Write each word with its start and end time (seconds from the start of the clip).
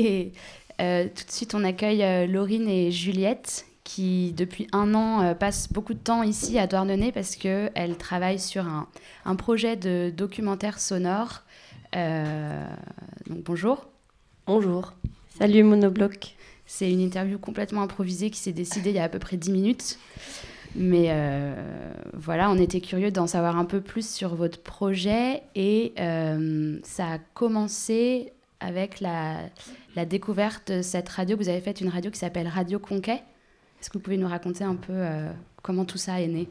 Et 0.00 0.32
tout 0.78 1.24
de 1.26 1.30
suite, 1.30 1.54
on 1.54 1.64
accueille 1.64 2.26
Laurine 2.26 2.68
et 2.68 2.90
Juliette 2.90 3.66
qui, 3.84 4.32
depuis 4.36 4.66
un 4.72 4.94
an, 4.94 5.34
passent 5.34 5.72
beaucoup 5.72 5.94
de 5.94 5.98
temps 5.98 6.22
ici 6.22 6.58
à 6.58 6.66
Douarnenez 6.66 7.12
parce 7.12 7.36
qu'elles 7.36 7.96
travaillent 7.98 8.38
sur 8.38 8.66
un, 8.66 8.86
un, 9.24 9.36
projet 9.36 9.76
de 9.76 10.12
documentaire 10.16 10.78
sonore. 10.80 11.42
donc 11.92 13.42
bonjour. 13.44 13.88
Bonjour. 14.46 14.94
Salut 15.38 15.62
Monobloc. 15.62 16.36
C'est 16.66 16.90
une 16.90 17.00
interview 17.00 17.38
complètement 17.38 17.82
improvisée 17.82 18.30
qui 18.30 18.38
s'est 18.38 18.52
décidée 18.52 18.90
il 18.90 18.96
y 18.96 19.00
a 19.00 19.04
à 19.04 19.08
peu 19.08 19.18
près 19.18 19.36
10 19.36 19.50
minutes. 19.50 19.98
Mais 20.76 21.06
euh, 21.08 21.54
voilà, 22.14 22.50
on 22.50 22.58
était 22.58 22.80
curieux 22.80 23.10
d'en 23.10 23.26
savoir 23.26 23.56
un 23.56 23.64
peu 23.64 23.80
plus 23.80 24.08
sur 24.08 24.36
votre 24.36 24.62
projet 24.62 25.42
et 25.56 25.92
euh, 25.98 26.78
ça 26.84 27.14
a 27.14 27.18
commencé 27.34 28.32
avec 28.60 29.00
la, 29.00 29.40
la, 29.96 30.04
découverte 30.04 30.70
de 30.70 30.82
cette 30.82 31.08
radio. 31.08 31.36
Vous 31.36 31.48
avez 31.48 31.60
fait 31.60 31.80
une 31.80 31.88
radio 31.88 32.10
qui 32.10 32.18
s'appelle 32.18 32.48
Radio 32.48 32.78
Conquet. 32.78 33.22
Est-ce 33.80 33.90
que 33.90 33.94
vous 33.94 34.02
pouvez 34.02 34.16
nous 34.16 34.28
raconter 34.28 34.64
un 34.64 34.76
peu 34.76 34.92
euh, 34.92 35.30
comment 35.62 35.84
tout 35.84 35.98
ça 35.98 36.20
est 36.20 36.28
né? 36.28 36.48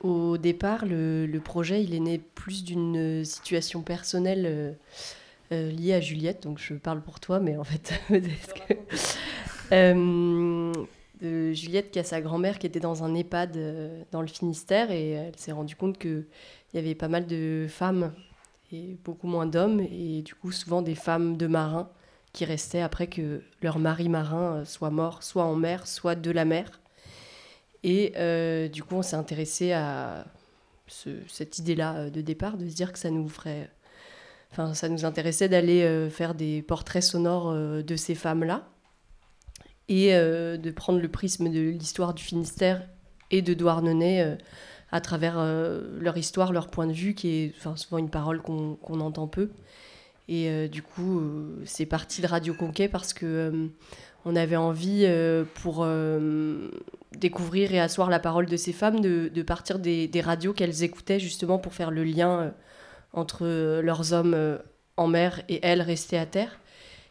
Au 0.00 0.38
départ, 0.38 0.86
le, 0.86 1.26
le, 1.26 1.40
projet, 1.40 1.84
il 1.84 1.94
est 1.94 2.00
né 2.00 2.18
plus 2.18 2.64
d'une 2.64 3.24
situation 3.24 3.82
personnelle 3.82 4.76
liée 5.50 5.92
à 5.92 6.00
Juliette. 6.00 6.42
Donc 6.42 6.58
je 6.58 6.74
parle 6.74 7.02
pour 7.02 7.20
toi, 7.20 7.38
mais 7.38 7.58
en 7.58 7.64
fait, 7.64 7.92
de 11.20 11.52
Juliette 11.52 11.90
qui 11.90 11.98
a 11.98 12.04
sa 12.04 12.20
grand-mère 12.20 12.58
qui 12.58 12.66
était 12.66 12.80
dans 12.80 13.04
un 13.04 13.14
EHPAD 13.14 13.56
euh, 13.56 14.02
dans 14.10 14.22
le 14.22 14.26
Finistère 14.26 14.90
et 14.90 15.10
elle 15.10 15.36
s'est 15.36 15.52
rendue 15.52 15.76
compte 15.76 15.98
qu'il 15.98 16.26
y 16.74 16.78
avait 16.78 16.94
pas 16.94 17.08
mal 17.08 17.26
de 17.26 17.66
femmes 17.68 18.12
et 18.72 18.96
beaucoup 19.04 19.26
moins 19.26 19.46
d'hommes 19.46 19.80
et 19.80 20.22
du 20.22 20.34
coup 20.34 20.52
souvent 20.52 20.82
des 20.82 20.94
femmes 20.94 21.36
de 21.36 21.46
marins 21.46 21.88
qui 22.32 22.44
restaient 22.44 22.80
après 22.80 23.08
que 23.08 23.42
leur 23.62 23.78
mari 23.78 24.08
marin 24.08 24.56
euh, 24.56 24.64
soit 24.64 24.90
mort, 24.90 25.22
soit 25.22 25.44
en 25.44 25.56
mer, 25.56 25.86
soit 25.86 26.14
de 26.14 26.30
la 26.30 26.44
mer. 26.44 26.80
Et 27.82 28.12
euh, 28.16 28.68
du 28.68 28.82
coup 28.82 28.96
on 28.96 29.02
s'est 29.02 29.16
intéressé 29.16 29.72
à 29.72 30.26
cette 30.86 31.58
idée-là 31.58 32.10
de 32.10 32.20
départ, 32.20 32.56
de 32.56 32.68
se 32.68 32.74
dire 32.74 32.92
que 32.92 32.98
ça 32.98 33.10
nous 33.10 33.28
ferait... 33.28 33.70
Enfin, 34.50 34.74
ça 34.74 34.88
nous 34.88 35.04
intéressait 35.04 35.48
d'aller 35.48 36.08
faire 36.10 36.34
des 36.34 36.62
portraits 36.62 37.04
sonores 37.04 37.54
de 37.54 37.96
ces 37.96 38.16
femmes-là 38.16 38.68
et 39.90 40.14
euh, 40.14 40.56
de 40.56 40.70
prendre 40.70 41.00
le 41.00 41.08
prisme 41.08 41.50
de 41.50 41.60
l'histoire 41.60 42.14
du 42.14 42.22
Finistère 42.22 42.86
et 43.32 43.42
de 43.42 43.52
Douarnenez 43.54 44.22
euh, 44.22 44.36
à 44.92 45.00
travers 45.00 45.36
euh, 45.38 45.98
leur 46.00 46.16
histoire, 46.16 46.52
leur 46.52 46.68
point 46.68 46.86
de 46.86 46.92
vue, 46.92 47.14
qui 47.14 47.28
est 47.28 47.54
souvent 47.76 47.98
une 47.98 48.10
parole 48.10 48.40
qu'on 48.42 49.00
entend 49.00 49.26
peu. 49.26 49.50
Et 50.28 50.68
du 50.68 50.80
coup, 50.80 51.20
c'est 51.64 51.86
parti 51.86 52.22
de 52.22 52.28
Radio 52.28 52.54
Conquet 52.54 52.86
parce 52.86 53.12
que 53.12 53.68
on 54.24 54.36
avait 54.36 54.54
envie, 54.54 55.04
pour 55.54 55.84
découvrir 57.16 57.74
et 57.74 57.80
asseoir 57.80 58.08
la 58.10 58.20
parole 58.20 58.46
de 58.46 58.56
ces 58.56 58.72
femmes, 58.72 59.00
de, 59.00 59.42
partir 59.42 59.80
des, 59.80 60.08
radios 60.24 60.52
qu'elles 60.52 60.84
écoutaient 60.84 61.18
justement 61.18 61.58
pour 61.58 61.74
faire 61.74 61.90
le 61.90 62.04
lien 62.04 62.54
entre 63.12 63.80
leurs 63.80 64.12
hommes 64.12 64.60
en 64.96 65.08
mer 65.08 65.42
et 65.48 65.58
elles 65.64 65.82
restées 65.82 66.18
à 66.18 66.26
terre 66.26 66.60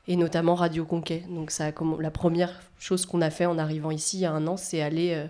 et 0.09 0.15
notamment 0.15 0.55
Radio 0.55 0.85
Conquet. 0.85 1.23
Donc 1.29 1.51
ça, 1.51 1.71
la 1.99 2.11
première 2.11 2.59
chose 2.79 3.05
qu'on 3.05 3.21
a 3.21 3.29
fait 3.29 3.45
en 3.45 3.57
arrivant 3.57 3.91
ici 3.91 4.17
il 4.17 4.21
y 4.21 4.25
a 4.25 4.31
un 4.33 4.47
an, 4.47 4.57
c'est 4.57 4.81
aller 4.81 5.13
euh, 5.13 5.27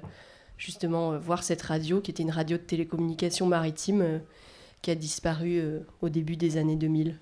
justement 0.60 1.14
euh, 1.14 1.18
voir 1.18 1.42
cette 1.42 1.64
radio 1.64 2.02
qui 2.02 2.12
était 2.12 2.22
une 2.22 2.30
radio 2.30 2.58
de 2.58 2.62
télécommunication 2.62 3.48
maritime 3.48 4.02
euh, 4.02 4.20
qui 4.84 4.92
a 4.92 4.96
disparu 4.96 5.62
au 6.02 6.08
début 6.08 6.38
des 6.38 6.56
années 6.56 6.78
2000. 6.78 7.18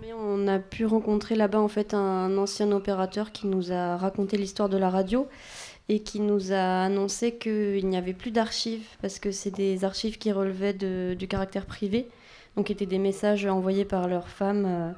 Mais 0.00 0.14
on 0.14 0.48
a 0.48 0.58
pu 0.58 0.86
rencontrer 0.86 1.34
là-bas 1.34 1.60
en 1.60 1.68
fait 1.68 1.92
un 1.92 2.38
ancien 2.38 2.72
opérateur 2.72 3.32
qui 3.32 3.48
nous 3.48 3.70
a 3.70 3.98
raconté 3.98 4.38
l'histoire 4.38 4.70
de 4.70 4.78
la 4.78 4.88
radio 4.88 5.28
et 5.90 6.00
qui 6.00 6.20
nous 6.20 6.52
a 6.52 6.84
annoncé 6.84 7.34
qu'il 7.34 7.86
n'y 7.86 7.98
avait 7.98 8.14
plus 8.14 8.30
d'archives 8.30 8.86
parce 9.02 9.18
que 9.18 9.30
c'est 9.30 9.50
des 9.50 9.84
archives 9.84 10.16
qui 10.16 10.32
relevaient 10.32 10.72
du 10.72 11.28
caractère 11.28 11.66
privé, 11.66 12.08
donc 12.56 12.70
étaient 12.70 12.86
des 12.86 12.98
messages 12.98 13.44
envoyés 13.44 13.84
par 13.84 14.08
leurs 14.08 14.28
femmes 14.28 14.94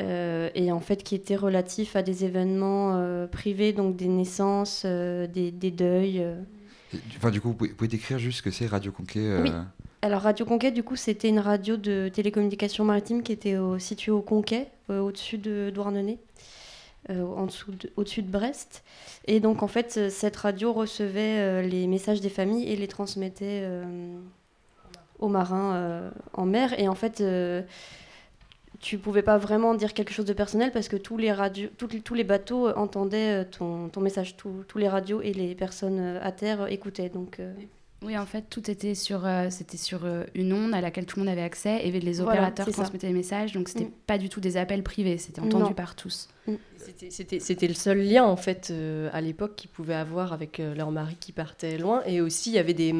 euh, 0.00 0.48
et 0.54 0.72
en 0.72 0.80
fait 0.80 1.02
qui 1.02 1.14
était 1.14 1.36
relatif 1.36 1.96
à 1.96 2.02
des 2.02 2.24
événements 2.24 2.96
euh, 2.96 3.26
privés, 3.26 3.72
donc 3.72 3.96
des 3.96 4.08
naissances, 4.08 4.82
euh, 4.84 5.26
des, 5.26 5.50
des, 5.50 5.70
deuils. 5.70 6.24
Enfin, 7.16 7.30
du 7.30 7.40
coup, 7.40 7.48
vous 7.48 7.68
pouvez, 7.68 7.88
décrire 7.88 8.18
juste 8.18 8.38
ce 8.38 8.42
que 8.42 8.50
c'est 8.50 8.66
Radio 8.66 8.92
Conquet 8.92 9.40
Oui. 9.42 9.50
Alors 10.02 10.22
Radio 10.22 10.46
Conquet, 10.46 10.70
du 10.70 10.82
coup, 10.82 10.96
c'était 10.96 11.28
une 11.28 11.38
radio 11.38 11.76
de 11.76 12.08
télécommunication 12.12 12.84
maritime 12.84 13.22
qui 13.22 13.32
était 13.32 13.56
située 13.78 14.12
au 14.12 14.22
Conquet, 14.22 14.68
au-dessus 14.88 15.38
de 15.38 15.70
Douarnenez. 15.74 16.18
en 17.08 17.46
dessous 17.46 17.72
au-dessus 17.96 18.22
de 18.22 18.30
Brest. 18.30 18.82
Et 19.26 19.40
donc, 19.40 19.62
en 19.62 19.68
fait, 19.68 20.10
cette 20.10 20.36
radio 20.36 20.72
recevait 20.72 21.62
les 21.62 21.86
messages 21.86 22.20
des 22.20 22.30
familles 22.30 22.66
et 22.66 22.76
les 22.76 22.88
transmettait 22.88 23.68
aux 25.18 25.28
marins 25.28 26.10
en 26.32 26.46
mer. 26.46 26.78
Et 26.80 26.88
en 26.88 26.94
fait, 26.94 27.22
tu 28.80 28.96
pouvais 28.96 29.22
pas 29.22 29.36
vraiment 29.36 29.74
dire 29.74 29.92
quelque 29.92 30.12
chose 30.12 30.24
de 30.24 30.32
personnel 30.32 30.72
parce 30.72 30.88
que 30.88 30.96
tous 30.96 31.18
les, 31.18 31.32
radios, 31.32 31.68
tous 31.76 32.14
les 32.14 32.24
bateaux 32.24 32.68
euh, 32.68 32.74
entendaient 32.76 33.42
euh, 33.42 33.44
ton, 33.44 33.90
ton 33.90 34.00
message, 34.00 34.36
tous 34.36 34.78
les 34.78 34.88
radios 34.88 35.20
et 35.20 35.34
les 35.34 35.54
personnes 35.54 35.98
euh, 36.00 36.18
à 36.22 36.32
terre 36.32 36.66
écoutaient. 36.66 37.10
Donc, 37.10 37.40
Oui, 38.02 38.16
en 38.16 38.24
fait, 38.24 38.46
tout 38.48 38.70
était 38.70 38.94
sur, 38.94 39.28
c'était 39.50 39.76
sur 39.76 40.00
une 40.34 40.54
onde 40.54 40.72
à 40.72 40.80
laquelle 40.80 41.04
tout 41.04 41.18
le 41.18 41.26
monde 41.26 41.32
avait 41.32 41.42
accès 41.42 41.86
et 41.86 41.90
les 41.90 42.20
opérateurs 42.22 42.66
transmettaient 42.70 43.08
les 43.08 43.12
messages. 43.12 43.52
Donc, 43.52 43.68
c'était 43.68 43.84
mm. 43.84 43.92
pas 44.06 44.16
du 44.16 44.30
tout 44.30 44.40
des 44.40 44.56
appels 44.56 44.82
privés, 44.82 45.18
c'était 45.18 45.42
entendu 45.42 45.74
par 45.74 45.94
tous. 45.94 46.30
Mm. 46.46 46.54
C'était 47.10 47.68
le 47.68 47.74
seul 47.74 47.98
lien, 47.98 48.24
en 48.24 48.36
fait, 48.36 48.72
à 49.12 49.20
l'époque 49.20 49.56
qu'ils 49.56 49.70
pouvaient 49.70 49.94
avoir 49.94 50.32
avec 50.32 50.58
leur 50.58 50.90
mari 50.90 51.16
qui 51.20 51.32
partait 51.32 51.76
loin. 51.76 52.02
Et 52.06 52.22
aussi, 52.22 52.50
il 52.50 52.54
y 52.54 52.58
avait 52.58 52.72
des 52.72 52.94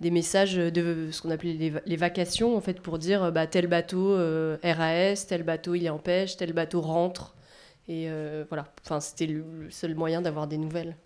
des 0.00 0.10
messages 0.10 0.56
de 0.56 1.08
ce 1.10 1.22
qu'on 1.22 1.30
appelait 1.30 1.80
les, 1.84 1.96
vacations, 1.96 2.56
en 2.56 2.60
fait, 2.60 2.80
pour 2.80 2.98
dire 2.98 3.32
bah, 3.32 3.46
tel 3.46 3.66
bateau 3.66 4.12
euh, 4.12 4.58
RAS, 4.62 5.26
tel 5.26 5.42
bateau 5.42 5.74
il 5.74 5.84
est 5.84 5.90
en 5.90 5.98
pêche, 5.98 6.36
tel 6.36 6.52
bateau 6.52 6.80
rentre. 6.80 7.34
Et 7.88 8.10
euh, 8.10 8.44
voilà, 8.48 8.66
enfin, 8.84 9.00
c'était 9.00 9.26
le, 9.26 9.44
seul 9.70 9.94
moyen 9.94 10.20
d'avoir 10.20 10.48
des 10.48 10.58
nouvelles. 10.58 10.96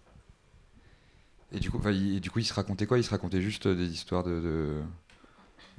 Et 1.52 1.60
du 1.60 1.70
coup, 1.70 1.80
il, 1.88 2.20
du 2.20 2.30
coup, 2.30 2.38
il 2.38 2.44
se 2.44 2.54
racontait 2.54 2.86
quoi? 2.86 2.98
Il 2.98 3.04
se 3.04 3.10
racontait 3.10 3.40
juste 3.40 3.68
des 3.68 3.88
histoires 3.88 4.24
de. 4.24 4.80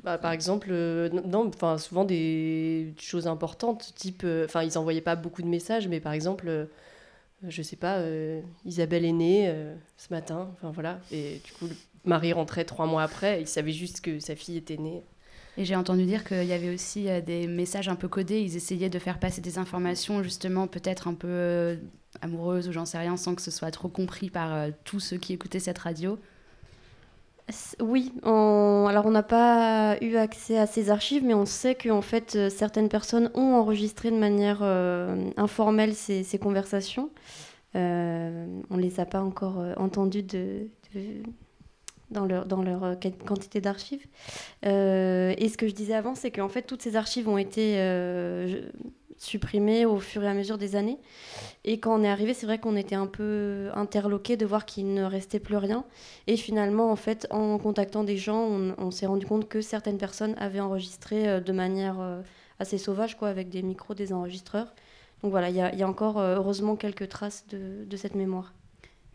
Bah, 0.03 0.17
par 0.17 0.31
exemple, 0.31 0.69
euh, 0.71 1.09
non, 1.09 1.47
enfin, 1.47 1.77
souvent 1.77 2.05
des 2.05 2.93
choses 2.97 3.27
importantes, 3.27 3.93
type. 3.95 4.25
Enfin, 4.45 4.63
ils 4.63 4.77
envoyaient 4.77 5.01
pas 5.01 5.15
beaucoup 5.15 5.41
de 5.41 5.47
messages, 5.47 5.87
mais 5.87 5.99
par 5.99 6.13
exemple 6.13 6.67
je 7.47 7.61
sais 7.61 7.75
pas, 7.75 8.03
Isabelle 8.65 9.05
est 9.05 9.11
née 9.11 9.53
ce 9.97 10.13
matin, 10.13 10.49
enfin 10.53 10.71
voilà, 10.71 10.99
et 11.11 11.41
du 11.43 11.51
coup 11.53 11.67
Marie 12.05 12.33
rentrait 12.33 12.65
trois 12.65 12.85
mois 12.85 13.03
après, 13.03 13.41
il 13.41 13.47
savait 13.47 13.71
juste 13.71 14.01
que 14.01 14.19
sa 14.19 14.35
fille 14.35 14.57
était 14.57 14.77
née. 14.77 15.03
Et 15.57 15.65
j'ai 15.65 15.75
entendu 15.75 16.05
dire 16.05 16.23
qu'il 16.23 16.45
y 16.45 16.53
avait 16.53 16.73
aussi 16.73 17.09
euh, 17.09 17.21
des 17.21 17.47
messages 17.47 17.89
un 17.89 17.95
peu 17.95 18.07
codés. 18.07 18.39
Ils 18.39 18.55
essayaient 18.55 18.89
de 18.89 18.99
faire 18.99 19.19
passer 19.19 19.41
des 19.41 19.57
informations, 19.57 20.23
justement, 20.23 20.67
peut-être 20.67 21.07
un 21.07 21.13
peu 21.13 21.27
euh, 21.27 21.75
amoureuses 22.21 22.69
ou 22.69 22.71
j'en 22.71 22.85
sais 22.85 22.97
rien, 22.97 23.17
sans 23.17 23.35
que 23.35 23.41
ce 23.41 23.51
soit 23.51 23.71
trop 23.71 23.89
compris 23.89 24.29
par 24.29 24.53
euh, 24.53 24.69
tous 24.85 24.99
ceux 25.01 25.17
qui 25.17 25.33
écoutaient 25.33 25.59
cette 25.59 25.79
radio. 25.79 26.17
Oui, 27.79 28.13
alors 28.23 29.05
on 29.05 29.11
n'a 29.11 29.23
pas 29.23 29.97
eu 30.01 30.15
accès 30.15 30.57
à 30.57 30.67
ces 30.67 30.89
archives, 30.89 31.23
mais 31.23 31.33
on 31.33 31.45
sait 31.45 31.75
qu'en 31.75 32.01
fait, 32.01 32.49
certaines 32.49 32.89
personnes 32.89 33.31
ont 33.33 33.55
enregistré 33.55 34.11
de 34.11 34.17
manière 34.17 34.63
informelle 35.37 35.93
ces, 35.93 36.39
conversations. 36.39 37.09
on 37.73 37.79
ne 37.79 38.81
les 38.81 38.99
a 38.99 39.05
pas 39.05 39.21
encore 39.21 39.63
entendues 39.77 40.25
dans 42.11 42.25
leur, 42.25 42.45
dans 42.45 42.61
leur 42.61 42.83
euh, 42.83 42.95
quantité 43.25 43.61
d'archives. 43.61 44.05
Euh, 44.65 45.33
et 45.37 45.49
ce 45.49 45.57
que 45.57 45.67
je 45.67 45.73
disais 45.73 45.95
avant, 45.95 46.15
c'est 46.15 46.31
qu'en 46.31 46.49
fait, 46.49 46.61
toutes 46.61 46.81
ces 46.81 46.95
archives 46.95 47.27
ont 47.27 47.37
été 47.37 47.77
euh, 49.21 49.25
supprimées 49.31 49.85
au 49.85 49.99
fur 49.99 50.23
et 50.23 50.27
à 50.27 50.33
mesure 50.33 50.57
des 50.57 50.75
années. 50.75 50.97
Et 51.63 51.79
quand 51.79 51.99
on 51.99 52.03
est 52.03 52.09
arrivé, 52.09 52.33
c'est 52.33 52.45
vrai 52.45 52.59
qu'on 52.59 52.75
était 52.75 52.95
un 52.95 53.07
peu 53.07 53.69
interloqué 53.73 54.37
de 54.37 54.45
voir 54.45 54.65
qu'il 54.65 54.93
ne 54.93 55.03
restait 55.03 55.39
plus 55.39 55.57
rien. 55.57 55.85
Et 56.27 56.37
finalement, 56.37 56.91
en 56.91 56.95
fait, 56.95 57.27
en 57.29 57.57
contactant 57.57 58.03
des 58.03 58.17
gens, 58.17 58.47
on, 58.77 58.91
s'est 58.91 59.05
rendu 59.05 59.25
compte 59.25 59.47
que 59.47 59.61
certaines 59.61 59.97
personnes 59.97 60.35
avaient 60.37 60.59
enregistré 60.59 61.39
de 61.39 61.51
manière 61.51 61.97
assez 62.59 62.77
sauvage, 62.77 63.17
quoi, 63.17 63.29
avec 63.29 63.49
des 63.49 63.61
micros, 63.61 63.93
des 63.93 64.11
enregistreurs. 64.11 64.73
Donc 65.21 65.31
voilà, 65.31 65.49
il 65.49 65.55
y, 65.55 65.83
a 65.83 65.87
encore 65.87 66.19
heureusement 66.19 66.75
quelques 66.75 67.07
traces 67.07 67.45
de, 67.47 67.95
cette 67.95 68.15
mémoire. 68.15 68.53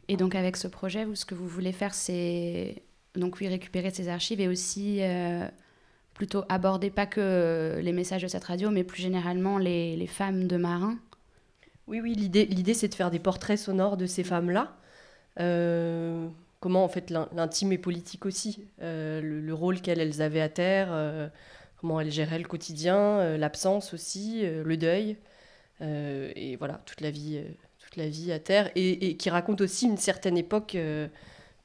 Et 0.09 0.17
donc 0.17 0.37
avec 0.37 0.57
ce 0.57 0.69
projet, 0.69 1.07
ce 1.15 1.25
que 1.25 1.35
vous 1.35 1.49
voulez 1.49 1.73
faire, 1.73 1.95
c'est 1.95 2.85
donc 3.17 3.39
récupérer 3.39 3.91
ces 3.91 4.09
archives 4.09 4.41
et 4.41 4.49
aussi 4.49 4.99
euh, 5.01 5.49
plutôt 6.17 6.45
aborder 6.49 6.91
pas 6.91 7.07
que 7.07 7.79
les 7.81 7.93
messages 7.93 8.23
de 8.23 8.29
cette 8.29 8.45
radio, 8.45 8.71
mais 8.71 8.85
plus 8.85 9.01
généralement 9.01 9.59
les, 9.59 9.97
les 9.97 10.07
femmes 10.07 10.49
de 10.49 10.57
marins. 10.57 10.99
Oui, 11.87 12.01
oui, 12.01 12.15
l'idée, 12.15 12.75
c'est 12.75 12.89
de 12.89 12.95
faire 12.95 13.11
des 13.11 13.19
portraits 13.19 13.59
sonores 13.59 13.97
de 13.97 14.07
ces 14.07 14.25
femmes-là. 14.25 14.77
Euh, 15.39 16.27
comment 16.59 16.83
en 16.83 16.89
fait 16.89 17.11
l'intime 17.11 17.73
est 17.73 17.79
politique 17.79 18.25
aussi, 18.25 18.67
euh, 18.81 19.21
le, 19.21 19.55
rôle 19.55 19.81
qu'elles 19.81 20.23
avaient 20.23 20.41
à 20.41 20.49
terre, 20.49 21.31
comment 21.77 22.01
elles 22.01 22.11
géraient 22.11 22.39
le 22.39 22.49
quotidien, 22.49 23.37
l'absence 23.37 23.93
aussi, 23.95 24.43
le 24.43 24.77
deuil. 24.77 25.17
et 25.81 26.57
voilà, 26.57 26.81
toute 26.87 27.03
la 27.03 27.11
vie, 27.11 27.41
toute 27.79 27.97
la 27.97 28.09
vie 28.09 28.33
à 28.33 28.41
terre, 28.41 28.71
et, 28.75 29.17
qui 29.17 29.31
raconte 29.31 29.61
aussi 29.61 29.87
une 29.87 29.99
certaine 29.99 30.39
époque 30.39 30.77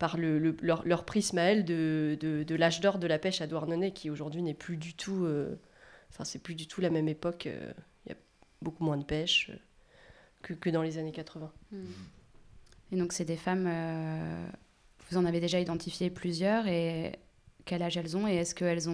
par 0.01 0.18
le, 0.18 0.57
leur, 0.62 1.06
prisme 1.06 1.38
à 1.38 1.44
elle 1.44 1.63
de, 1.63 2.18
de, 2.19 2.56
l'âge 2.56 2.81
d'or 2.81 2.98
de 2.98 3.06
la 3.06 3.19
pêche 3.19 3.39
à 3.39 3.45
Douarnenez, 3.48 3.94
qui 3.94 4.09
aujourd'hui 4.09 4.42
n'est 4.42 4.56
plus 4.56 4.77
du 4.77 4.95
tout, 4.95 5.27
enfin 6.09 6.24
c'est 6.24 6.39
plus 6.39 6.56
du 6.56 6.65
tout 6.65 6.81
la 6.81 6.89
même 6.89 7.07
époque. 7.07 7.45
Il 7.45 8.09
y 8.09 8.12
a 8.12 8.18
beaucoup 8.63 8.83
moins 8.83 8.98
de 8.98 9.03
pêche 9.03 9.51
que, 10.42 10.53
que 10.53 10.71
dans 10.71 10.81
les 10.81 10.98
années 10.98 11.12
80. 11.12 11.51
Et 12.92 12.98
donc, 12.98 13.13
c'est 13.13 13.25
des 13.25 13.38
femmes, 13.38 13.68
euh, 13.68 14.48
vous 15.09 15.18
en 15.18 15.25
avez 15.25 15.39
déjà 15.39 15.59
identifié 15.59 16.09
plusieurs, 16.09 16.68
et 16.68 17.18
quel 17.65 17.81
âge 17.83 17.98
elles 17.98 18.18
ont, 18.18 18.27
et 18.27 18.36
est-ce 18.36 18.53
qu'elles 18.53 18.89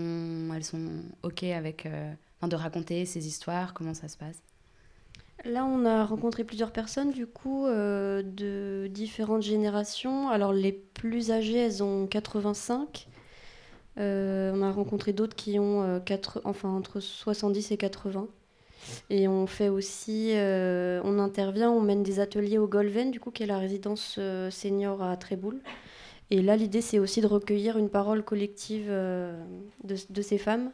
elles 0.56 0.63
sont 0.63 1.04
OK 1.24 1.44
avec 1.44 1.86
euh, 1.86 2.13
de 2.44 2.56
raconter 2.56 3.06
ces 3.06 3.27
histoires, 3.27 3.74
comment 3.74 3.95
ça 3.95 4.07
se 4.07 4.18
passe? 4.18 4.42
Là, 5.47 5.65
on 5.65 5.85
a 5.85 6.05
rencontré 6.05 6.44
plusieurs 6.44 6.71
personnes, 6.71 7.11
du 7.11 7.25
coup, 7.25 7.65
euh, 7.65 8.21
de 8.21 8.88
différentes 8.88 9.44
générations. 9.44 10.29
Alors, 10.29 10.53
les 10.53 10.71
plus 10.71 11.31
âgées, 11.31 11.57
elles 11.57 11.83
ont 11.83 12.05
85. 12.07 13.07
on 13.97 14.61
a 14.61 14.71
rencontré 14.71 15.13
d'autres 15.13 15.35
qui 15.35 15.57
ont 15.59 16.01
enfin, 16.44 16.69
entre 16.69 16.99
70 16.99 17.71
et 17.71 17.77
80. 17.77 18.27
Et 19.09 19.27
on 19.27 19.47
fait 19.47 19.69
aussi, 19.69 20.31
euh, 20.33 21.01
on 21.03 21.19
intervient, 21.19 21.71
on 21.71 21.81
mène 21.81 22.03
des 22.03 22.19
ateliers 22.19 22.57
au 22.57 22.67
Golven, 22.67 23.11
du 23.11 23.19
coup, 23.19 23.31
qui 23.31 23.44
est 23.44 23.47
la 23.47 23.57
résidence 23.57 24.15
euh, 24.19 24.49
senior 24.49 25.01
à 25.03 25.15
Tréboul. 25.17 25.59
Et 26.29 26.41
là, 26.41 26.55
l'idée, 26.55 26.81
c'est 26.81 26.99
aussi 26.99 27.21
de 27.21 27.27
recueillir 27.27 27.77
une 27.77 27.89
parole 27.89 28.23
collective 28.23 28.88
euh, 28.89 29.41
de, 29.83 30.21
ces 30.21 30.38
femmes, 30.38 30.71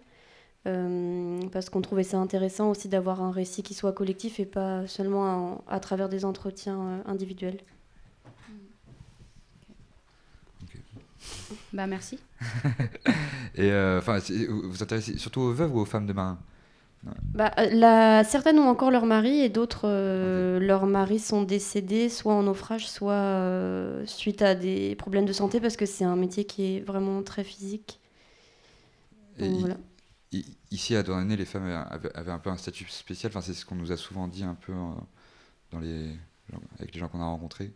parce 0.63 1.69
qu'on 1.69 1.81
trouvait 1.81 2.03
ça 2.03 2.17
intéressant 2.17 2.69
aussi 2.71 2.87
d'avoir 2.87 3.21
un 3.21 3.31
récit 3.31 3.63
qui 3.63 3.73
soit 3.73 3.91
collectif 3.91 4.39
et 4.39 4.45
pas 4.45 4.87
seulement 4.87 5.63
à, 5.67 5.79
travers 5.79 6.09
des 6.09 6.25
entretiens 6.25 7.03
individuels. 7.05 7.57
Bah 11.73 11.87
merci. 11.87 12.19
et 13.55 13.71
enfin, 13.97 14.19
vous 14.49 14.69
vous 14.71 14.83
intéressez 14.83 15.17
surtout 15.17 15.41
aux 15.41 15.53
veuves 15.53 15.75
ou 15.75 15.79
aux 15.79 15.85
femmes 15.85 16.05
de 16.05 16.13
marins? 16.13 16.39
Bah, 17.33 17.51
euh, 17.57 18.23
certaines 18.25 18.59
ont 18.59 18.69
encore 18.69 18.91
leur 18.91 19.05
mari 19.05 19.41
et 19.41 19.49
d'autres, 19.49 19.85
euh, 19.85 20.59
leurs 20.59 20.85
maris 20.85 21.19
sont 21.19 21.43
décédés 21.43 22.07
soit 22.07 22.33
en 22.33 22.43
naufrage, 22.43 22.87
soit 22.87 23.13
euh, 23.13 24.05
suite 24.05 24.41
à 24.41 24.55
des 24.55 24.95
problèmes 24.95 25.25
de 25.25 25.33
santé 25.33 25.59
parce 25.59 25.75
que 25.75 25.85
c'est 25.85 26.05
un 26.05 26.15
métier 26.15 26.45
qui 26.45 26.77
est 26.77 26.79
vraiment 26.79 27.21
très 27.23 27.43
physique. 27.43 27.99
Ici 30.71 30.95
à 30.95 31.03
Douarnenez, 31.03 31.35
les 31.35 31.45
femmes 31.45 31.85
avaient, 31.89 32.31
un 32.31 32.39
peu 32.39 32.49
un 32.49 32.57
statut 32.57 32.87
spécial. 32.87 33.31
Enfin, 33.31 33.41
c'est 33.41 33.53
ce 33.53 33.65
qu'on 33.65 33.75
nous 33.75 33.91
a 33.91 33.97
souvent 33.97 34.27
dit 34.27 34.43
un 34.43 34.55
peu 34.55 34.73
dans 35.71 35.79
les, 35.79 36.11
avec 36.79 36.93
les 36.93 36.99
gens 36.99 37.07
qu'on 37.07 37.21
a 37.21 37.25
rencontrés. 37.25 37.71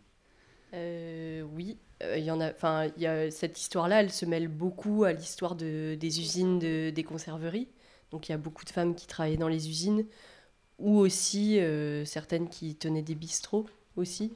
oui, 0.72 1.78
il 2.16 2.24
y 2.24 2.30
en 2.30 2.40
a. 2.40 2.50
Enfin, 2.50 2.88
cette 3.30 3.60
histoire-là, 3.60 4.00
elle 4.00 4.10
se 4.10 4.26
mêle 4.26 4.48
beaucoup 4.48 5.04
à 5.04 5.12
l'histoire 5.12 5.54
de, 5.54 5.96
des 5.98 6.20
usines 6.20 6.58
de, 6.58 6.90
des 6.90 7.04
conserveries. 7.04 7.68
Donc 8.10 8.28
il 8.28 8.32
y 8.32 8.34
a 8.34 8.38
beaucoup 8.38 8.64
de 8.64 8.70
femmes 8.70 8.94
qui 8.94 9.06
travaillaient 9.06 9.36
dans 9.36 9.48
les 9.48 9.68
usines 9.68 10.04
ou 10.78 10.98
aussi 10.98 11.58
euh, 11.60 12.04
certaines 12.04 12.48
qui 12.48 12.74
tenaient 12.76 13.02
des 13.02 13.14
bistrots 13.14 13.66
aussi. 13.96 14.32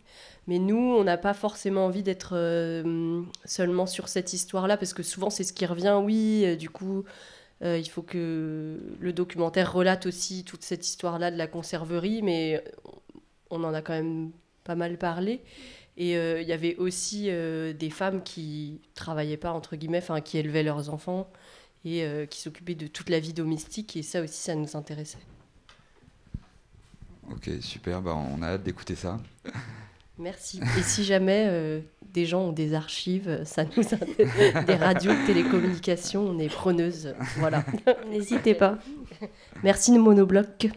Mais 0.47 0.59
nous, 0.59 0.77
on 0.77 1.05
n'a 1.05 1.17
pas 1.17 1.35
forcément 1.35 1.87
envie 1.87 2.03
d'être 2.03 2.33
euh, 2.35 3.23
seulement 3.45 3.87
sur 3.87 4.09
cette 4.09 4.33
histoire-là 4.33 4.77
parce 4.77 4.93
que 4.93 5.03
souvent 5.03 5.31
c'est 5.31 5.45
ce 5.45 5.53
qui 5.53 5.67
revient. 5.67 6.01
Oui, 6.03 6.43
euh, 6.45 6.57
du 6.57 6.69
coup, 6.69 7.05
il 7.62 7.88
faut 7.88 8.03
que 8.03 8.79
le 8.99 9.12
documentaire 9.12 9.73
relate 9.73 10.06
aussi 10.06 10.44
toute 10.44 10.64
cette 10.64 10.87
histoire-là 10.87 11.31
de 11.31 11.37
la 11.37 11.47
conserverie, 11.47 12.23
mais 12.23 12.62
on 13.50 13.62
en 13.64 13.73
a 13.73 13.82
quand 13.82 13.93
même 13.93 14.32
pas 14.64 14.75
mal 14.75 14.99
parlé. 14.99 15.43
Et 15.97 16.14
il 16.14 16.47
y 16.47 16.53
avait 16.53 16.76
aussi 16.76 17.25
des 17.31 17.91
femmes 17.91 18.23
qui 18.23 18.81
travaillaient 18.94 19.37
pas, 19.37 19.53
entre 19.53 19.76
guillemets, 19.76 19.99
enfin 19.99 20.20
qui 20.20 20.38
élevaient 20.38 20.64
leurs 20.64 20.91
enfants 20.91 21.31
et 21.85 22.05
euh, 22.05 22.26
qui 22.26 22.41
s'occupait 22.41 22.75
de 22.75 22.87
toute 22.87 23.09
la 23.09 23.20
vie 23.20 23.32
domestique. 23.32 23.97
Et 23.97 24.03
ça 24.03 24.23
aussi, 24.23 24.41
ça 24.41 24.55
nous 24.55 24.76
intéressait. 24.76 25.19
Ok, 27.31 27.50
super. 27.61 28.03
Bah, 28.03 28.14
on 28.14 28.43
a 28.43 28.49
hâte 28.49 28.62
d'écouter 28.62 28.94
ça. 28.94 29.20
Merci. 30.19 30.61
Et 30.79 30.82
si 30.82 31.05
jamais 31.05 31.47
euh, 31.49 31.81
des 32.12 32.26
gens 32.26 32.43
ont 32.43 32.53
des 32.53 32.75
archives, 32.75 33.41
ça 33.44 33.64
nous 33.64 33.82
des 34.67 34.75
radios, 34.75 35.12
télécommunications, 35.26 36.23
on 36.23 36.38
est 36.38 36.53
preneuse. 36.53 37.14
Voilà. 37.38 37.64
N'hésitez 38.11 38.55
pas. 38.55 38.79
Merci, 39.62 39.99
Monobloc. 39.99 40.69